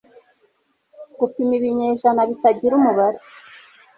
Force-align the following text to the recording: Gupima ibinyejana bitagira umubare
Gupima 1.19 1.53
ibinyejana 1.59 2.21
bitagira 2.29 2.73
umubare 2.79 3.19